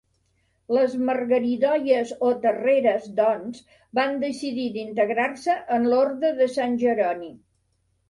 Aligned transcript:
Les 0.77 0.95
margaridoies 1.09 2.13
o 2.31 2.31
terreres, 2.47 3.07
doncs, 3.21 3.61
van 4.01 4.19
decidir 4.27 4.67
d'integrar-se 4.81 5.59
en 5.79 5.89
l'Orde 5.95 6.37
de 6.45 6.53
Sant 6.59 6.79
Jeroni. 6.87 7.35